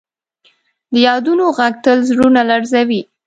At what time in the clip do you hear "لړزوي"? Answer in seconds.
2.51-3.01